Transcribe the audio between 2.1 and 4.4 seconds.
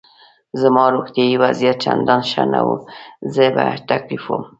ښه نه و، زه په تکلیف